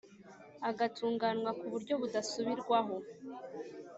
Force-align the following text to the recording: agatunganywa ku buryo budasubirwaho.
agatunganywa 0.69 1.51
ku 1.59 1.65
buryo 1.71 1.93
budasubirwaho. 2.01 2.95